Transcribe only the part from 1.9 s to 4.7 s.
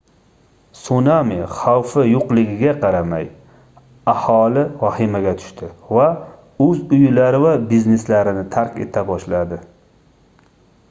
yoʻqligiga qaramay aholi